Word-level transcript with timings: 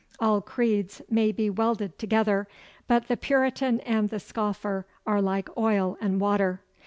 All 0.19 0.41
creeds 0.41 1.03
may 1.11 1.31
be 1.31 1.47
welded 1.51 1.99
together, 1.99 2.47
but 2.87 3.07
the 3.07 3.15
Puritan 3.15 3.81
and 3.81 4.09
the 4.09 4.19
scoffer 4.19 4.87
are 5.05 5.21
like 5.21 5.55
oil 5.55 5.95
and 6.01 6.19
water. 6.19 6.63